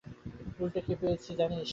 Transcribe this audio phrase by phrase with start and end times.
[0.59, 1.69] উল্টো কি পেয়েছে, জানিস?